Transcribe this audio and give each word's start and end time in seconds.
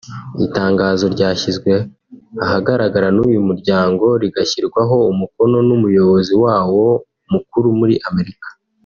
itangazo 0.45 1.05
ryashyizwe 1.15 1.71
ahagaragara 2.45 3.07
n’uyu 3.15 3.41
muryango 3.49 4.05
rigashyirwaho 4.21 4.97
umukono 5.11 5.57
n’umuyobozi 5.67 6.33
wawo 6.43 6.85
mukuru 7.31 7.67
muri 7.81 7.95
Amerika 8.09 8.47